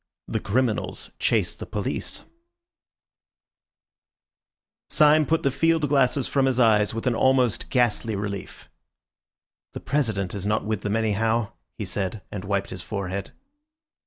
[0.27, 2.23] THE CRIMINALS CHASE THE POLICE
[4.89, 8.67] Syme put the field glasses from his eyes with an almost ghastly relief.
[9.73, 13.31] "The President is not with them, anyhow," he said, and wiped his forehead.